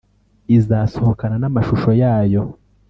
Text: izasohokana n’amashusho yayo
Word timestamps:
izasohokana 0.57 1.35
n’amashusho 1.41 1.91
yayo 2.03 2.41